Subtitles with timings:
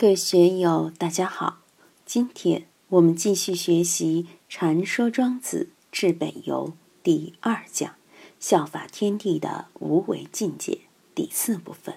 [0.00, 1.58] 各位学友，大家好！
[2.06, 6.68] 今天我们继续学习《禅说庄子治北游》
[7.02, 7.96] 第二讲
[8.40, 10.78] “效法天地的无为境界”
[11.14, 11.96] 第四部分，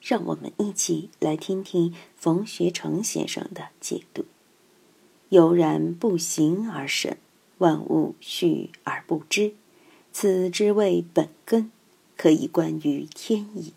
[0.00, 4.24] 让我们一起来听听冯学成先生的解读
[5.30, 7.18] ：“悠然不形而神，
[7.58, 9.54] 万物序而不知，
[10.12, 11.70] 此之谓本根，
[12.16, 13.74] 可以观于天意。”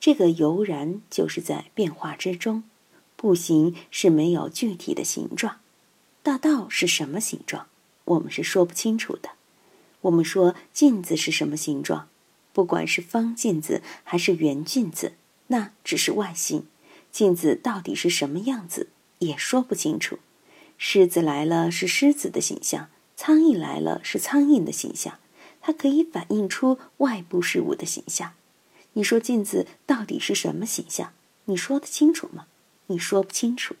[0.00, 2.64] 这个悠然就是在变化之中。
[3.18, 5.56] 步行是没有具体的形状，
[6.22, 7.66] 大道是什么形状？
[8.04, 9.30] 我们是说不清楚的。
[10.02, 12.08] 我们说镜子是什么形状？
[12.52, 15.14] 不管是方镜子还是圆镜子，
[15.48, 16.66] 那只是外形。
[17.10, 18.88] 镜子到底是什么样子，
[19.18, 20.20] 也说不清楚。
[20.76, 25.18] 狮子来了是狮子的形象，苍蝇来了是苍蝇的形象，
[25.60, 28.34] 它可以反映出外部事物的形象。
[28.92, 31.12] 你说镜子到底是什么形象？
[31.46, 32.46] 你说得清楚吗？
[32.88, 33.76] 你说不清楚。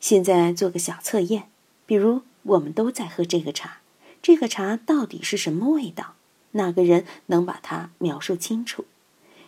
[0.00, 1.48] 现在做个小测验，
[1.86, 3.78] 比如我们都在喝这个茶，
[4.20, 6.14] 这个茶到底是什么味道？
[6.52, 8.84] 哪个人能把它描述清楚？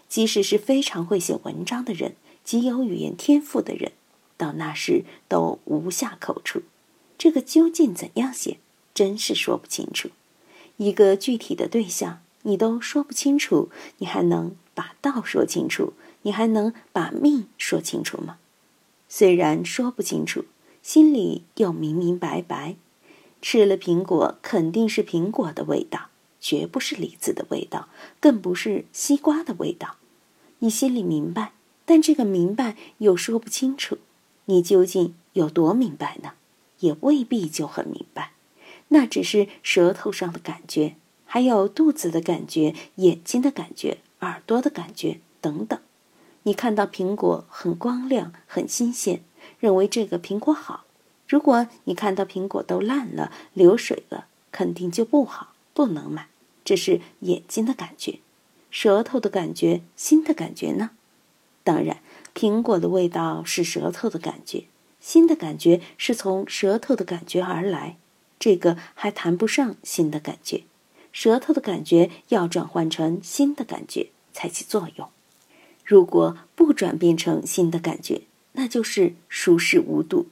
[0.09, 3.93] 即使是非常会写文章的人，极有语言天赋的人，
[4.37, 6.63] 到那时都无下口处。
[7.19, 8.59] 这个究竟怎样写，
[8.95, 10.11] 真是说不清楚。
[10.77, 15.95] 一个具体的对象，你都说不清楚，你还能把道说清楚？
[16.25, 18.37] 你还能把命说清楚吗？
[19.09, 20.45] 虽然说不清楚，
[20.83, 22.77] 心里又明明白白。
[23.41, 26.09] 吃了苹果肯定是苹果的味道，
[26.41, 27.89] 绝不是李子的味道，
[28.21, 29.97] 更不是西瓜的味道。
[30.61, 31.53] 你心里明白，
[31.85, 33.99] 但这个明白又说不清楚。
[34.47, 36.33] 你究竟有多明白呢？
[36.81, 38.33] 也未必就很明白，
[38.89, 45.79] 那只是舌头上的感觉，还有肚子的感觉、眼睛的感觉、耳朵的感觉等等。
[46.45, 49.23] 你看到苹果很光亮、很新鲜，
[49.61, 50.85] 认为这个苹果好。
[51.27, 56.29] 如果你看到苹果都烂了、流水了，肯定就不好，不能买。
[56.63, 58.21] 这是眼睛的感觉，
[58.71, 60.91] 舌头的感觉，心的感觉呢？
[61.63, 62.01] 当然，
[62.35, 64.65] 苹果的味道是舌头的感觉，
[65.01, 67.97] 心的感觉是从舌头的感觉而来，
[68.39, 70.65] 这个还谈不上心的感觉。
[71.11, 75.09] 舌头的感觉要转换成心的感觉才起作用。
[75.85, 78.23] 如果不转变成新的感觉，
[78.53, 80.27] 那就是熟视无睹。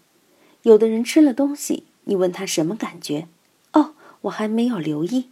[0.63, 3.29] 有的人吃了东西，你问他什么感觉？
[3.73, 5.29] 哦，我还没有留意。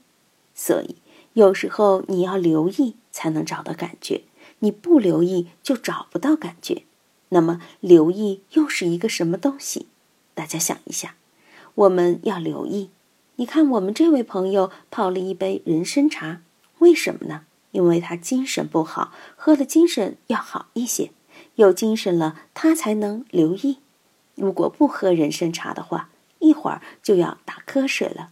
[0.54, 0.96] 所以
[1.32, 4.24] 有时候你要留意才能找到感觉，
[4.58, 6.82] 你不留意就找不到感觉。
[7.30, 9.86] 那么留意又是一个什么东西？
[10.34, 11.14] 大家想一下，
[11.74, 12.90] 我们要留意。
[13.36, 16.42] 你看，我们这位朋友泡了一杯人参茶，
[16.80, 17.44] 为什么呢？
[17.72, 21.10] 因为他精神不好，喝了精神要好一些，
[21.54, 23.78] 有精神了他才能留意。
[24.34, 28.30] 如果不喝人参茶的话，一会儿就要打瞌睡了。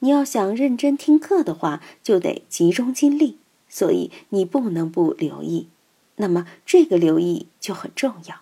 [0.00, 3.38] 你要想认真听课的话，就得集中精力，
[3.68, 5.68] 所以你不能不留意。
[6.16, 8.36] 那么这个留意就很重要。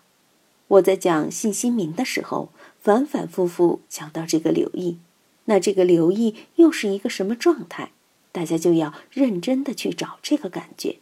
[0.68, 4.98] 我在讲信心明的时候，反反复复讲到这个留意，
[5.46, 7.92] 那这个留意又是一个什么状态？
[8.36, 10.98] 大家就要认真的去找这个感觉，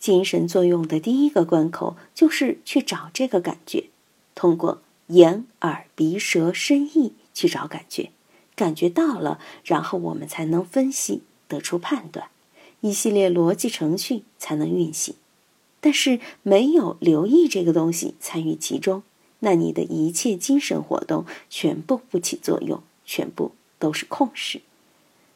[0.00, 3.84] 精神作用的第一个关口就是去找这个感觉，
[4.34, 8.10] 通过眼、耳、鼻、舌、身、意去找感觉，
[8.56, 12.30] 感觉到了，然后我们才能分析得出判断，
[12.80, 15.14] 一系列逻辑程序才能运行。
[15.80, 19.04] 但是没有留意这个东西参与其中，
[19.38, 24.62] 那你的一切精神活动全部不起作用，全部都是空事。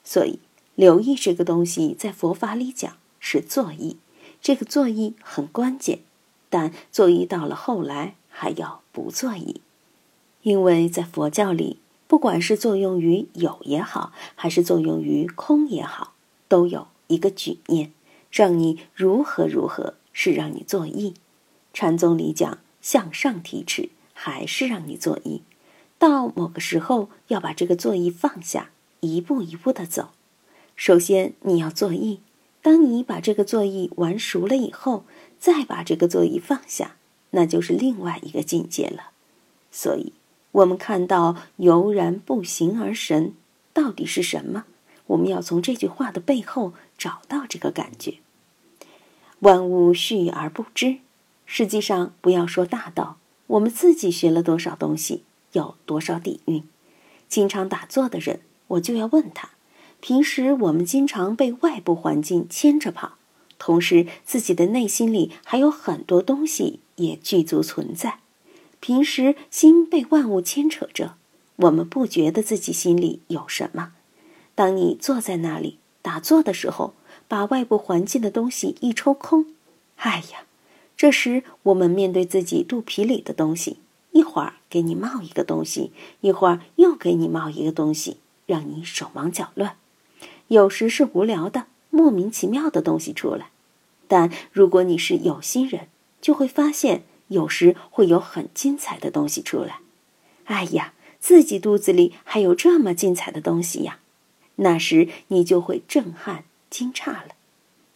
[0.02, 0.40] 所以。
[0.80, 3.98] 留意这个东西，在佛法里讲是作意，
[4.40, 5.98] 这个作意很关键。
[6.48, 9.60] 但作意到了后来还要不作意，
[10.40, 11.76] 因为在佛教里，
[12.06, 16.14] 不管是作用于有也好，还是作用于空也好，
[16.48, 17.92] 都有一个举念，
[18.30, 21.12] 让你如何如何，是让你作意。
[21.74, 25.42] 禅宗里讲向上提尺，还是让你作意。
[25.98, 30.12] 到某个时候，要把这个作意放下，一步一步的走。
[30.80, 32.20] 首先，你要作意。
[32.62, 35.04] 当你把这个作意玩熟了以后，
[35.38, 36.96] 再把这个作意放下，
[37.32, 39.10] 那就是另外一个境界了。
[39.70, 40.14] 所以，
[40.52, 43.34] 我们看到“悠然不形而神”
[43.74, 44.64] 到底是什么？
[45.08, 48.14] 我们要从这句话的背后找到这个感觉。
[49.40, 51.00] 万物序而不知，
[51.44, 53.18] 实际上不要说大道，
[53.48, 56.64] 我们自己学了多少东西，有多少底蕴。
[57.28, 59.50] 经常打坐的人，我就要问他。
[60.00, 63.18] 平时我们经常被外部环境牵着跑，
[63.58, 68.18] 同时自己的内心里还有很多东西也具足存在。
[68.80, 71.14] 平时心被万物牵扯着，
[71.56, 73.92] 我们不觉得自己心里有什么。
[74.54, 76.94] 当你坐在那里打坐的时候，
[77.28, 79.46] 把外部环境的东西一抽空，
[79.96, 80.44] 哎呀，
[80.96, 83.76] 这时我们面对自己肚皮里的东西，
[84.12, 85.92] 一会儿给你冒一个东西，
[86.22, 88.16] 一会儿又给你冒一个东西，
[88.46, 89.76] 让你手忙脚乱。
[90.50, 93.50] 有时是无聊的、莫名其妙的东西出来，
[94.08, 95.86] 但如果你是有心人，
[96.20, 99.78] 就会发现有时会有很精彩的东西出来。
[100.46, 104.00] 哎呀，自己肚子里还有这么精彩的东西呀！
[104.56, 107.36] 那时你就会震撼、惊诧了。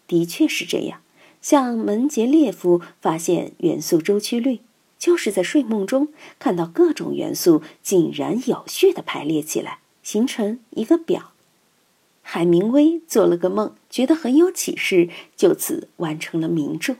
[0.07, 1.01] 的确是这样。
[1.43, 4.61] 像门捷列夫发现元素周期律，
[4.97, 6.09] 就是在睡梦中
[6.39, 11.33] 看到各种元素井然有序的排列起来，形成一个表。
[12.27, 16.97] 海明威做了个梦，觉得很有启示，就此完成了名著。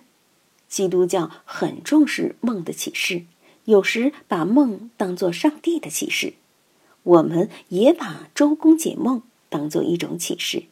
[0.69, 3.25] 基督教很重视梦的启示，
[3.65, 6.35] 有时把梦当作上帝的启示。
[7.03, 10.65] 我们也把周公解梦当做一种启示，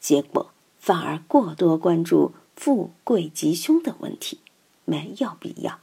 [0.00, 4.38] 结果反而过多关注富贵吉凶等问题，
[4.84, 5.78] 没有必要。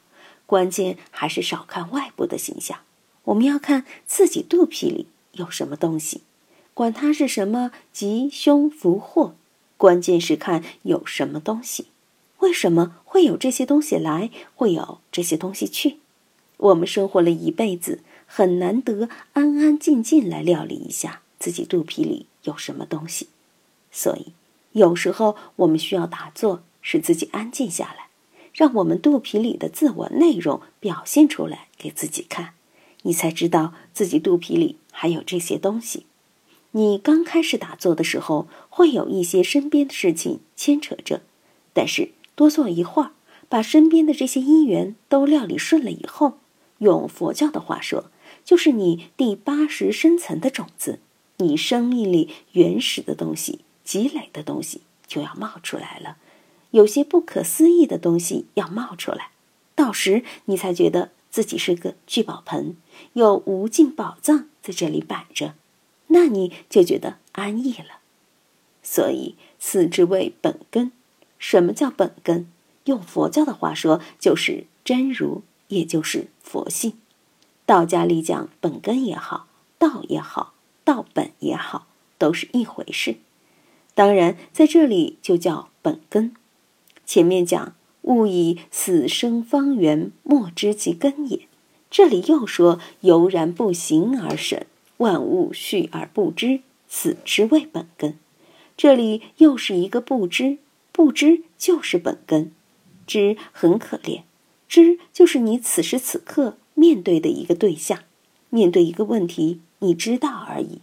[0.45, 2.80] 关键还是少看外部的形象，
[3.24, 6.21] 我们要看自己肚皮里有什么东西。
[6.79, 9.35] 管它是什么吉凶福祸，
[9.75, 11.87] 关键是看有什么东西，
[12.37, 15.97] 为什么会有这些东西来，会有这些东西去？
[16.55, 23.27] 我们生活了一辈子，很难得安安静静来料理一下自己肚皮里有什么东西。
[23.91, 24.27] 所以，
[24.71, 28.07] 有时候我们需要打坐，使自己安静下来，
[28.53, 32.53] 让我们肚皮里的自我内容表现出来给自己看，
[33.01, 36.05] 你才知道自己肚皮里还有这些东西。
[36.71, 41.21] 你刚开始打坐的时候，会有一些身边的事情牵扯着，
[41.74, 43.12] 但是多坐一会儿，
[43.48, 46.38] 把身边的这些因缘都料理顺了以后，
[46.77, 48.12] 用佛教的话说，
[48.45, 51.00] 就是你第八十深层的种子，
[51.38, 56.18] 你生命里原始的东西、积累的东西就要冒出来了，
[56.69, 59.31] 有些不可思议的东西要冒出来，
[59.74, 62.77] 到时你才觉得自己是个聚宝盆，
[63.13, 65.56] 有无尽宝藏在这里摆着。
[66.11, 68.00] 那你就觉得安逸了，
[68.83, 70.91] 所以此之谓本根。
[71.38, 72.47] 什么叫本根？
[72.85, 76.94] 用佛教的话说，就是真如，也就是佛性。
[77.65, 79.47] 道家里讲本根也好，
[79.77, 80.53] 道也好，
[80.83, 83.17] 道本也好，都是一回事。
[83.94, 86.33] 当然，在这里就叫本根。
[87.06, 91.47] 前面讲勿以死生方圆，莫知其根也。
[91.91, 94.65] 这里又说悠然不行而审。
[94.99, 98.17] 万物蓄而不知，此之谓本根。
[98.77, 100.59] 这里又是一个不知，
[100.91, 102.51] 不知就是本根。
[103.07, 104.21] 知很可怜，
[104.67, 107.99] 知就是你此时此刻面对的一个对象，
[108.49, 110.79] 面对一个问题，你知道而已。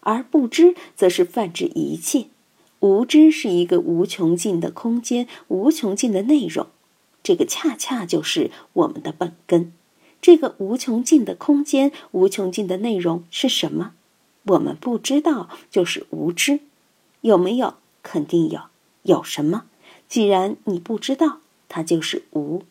[0.00, 2.26] 而不知则是泛指一切，
[2.80, 6.66] 无知是一个无穷尽的空间，无穷尽的内容。
[7.22, 9.72] 这个恰恰就是我们的本根。
[10.24, 13.92] 这个无穷尽的空间，无穷尽的内容是什么？
[14.44, 16.60] 我们不知道，就是无知。
[17.20, 17.74] 有没有？
[18.02, 18.62] 肯定有。
[19.02, 19.66] 有什么？
[20.08, 22.62] 既然你不知道，它就是无。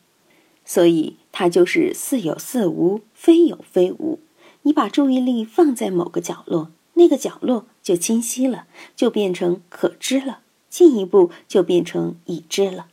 [0.64, 4.18] 所以它就是似有似无，非有非无。
[4.62, 10.40] 你把注意力放在某个角落，那个角落就清晰了，就变成可知了。
[10.68, 12.88] 进一步就变成已知了。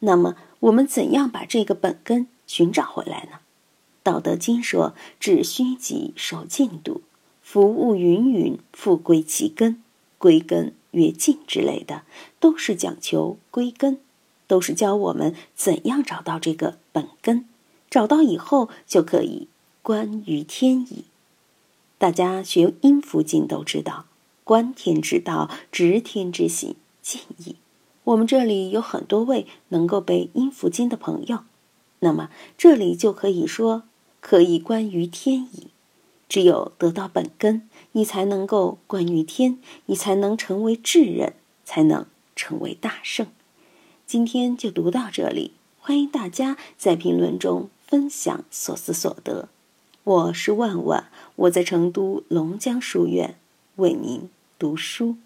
[0.00, 3.38] 那么我们怎样把这个本根寻找回来呢？
[4.02, 7.02] 道德经说：“致虚极，守静笃，
[7.42, 9.82] 福物芸芸，复归其根。
[10.16, 12.02] 归根曰静之类的，
[12.38, 14.00] 都是讲求归根，
[14.46, 17.46] 都是教我们怎样找到这个本根。
[17.90, 19.48] 找到以后，就可以
[19.82, 21.04] 观于天矣。
[21.98, 24.06] 大家学阴符经都知道，
[24.44, 27.56] 观天之道，执天之行，静矣。
[28.04, 31.40] 我们这里有很多位能够背阴符经的朋友，
[31.98, 33.82] 那么这里就可以说。”
[34.20, 35.68] 可以观于天矣。
[36.28, 41.34] 只有得到本根，你才能够观于天，你才能成为智人，
[41.64, 43.26] 才能成为大圣。
[44.06, 49.48] 今天就读到这里，欢迎大家在评论中分享所思所得。
[50.04, 53.36] 我是万万，我在成都龙江书院
[53.76, 55.16] 为您读书。